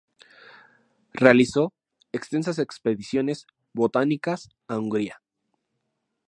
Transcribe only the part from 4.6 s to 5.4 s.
a Hungría.